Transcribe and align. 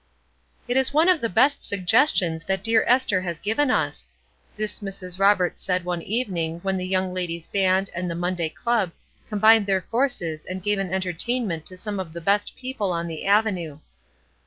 "It 0.67 0.77
is 0.77 0.95
one 0.95 1.07
of 1.09 1.21
the 1.21 1.29
best 1.29 1.61
suggestions 1.61 2.41
that 2.45 2.47
that 2.47 2.63
dear 2.63 2.83
Ester 2.87 3.21
has 3.21 3.37
given 3.37 3.69
us." 3.69 4.09
This 4.55 4.79
Mrs. 4.79 5.19
Roberts 5.19 5.61
said 5.61 5.85
one 5.85 6.01
evening 6.01 6.59
when 6.63 6.75
the 6.75 6.87
Young 6.87 7.13
Ladies' 7.13 7.45
Band 7.45 7.91
and 7.93 8.09
the 8.09 8.15
Monday 8.15 8.49
Club 8.49 8.93
combined 9.29 9.67
their 9.67 9.81
forces 9.81 10.43
and 10.43 10.63
gave 10.63 10.79
an 10.79 10.91
entertainment 10.91 11.67
to 11.67 11.77
some 11.77 11.99
of 11.99 12.13
the 12.13 12.19
best 12.21 12.55
people 12.55 12.91
on 12.91 13.05
the 13.05 13.27
avenue. 13.27 13.77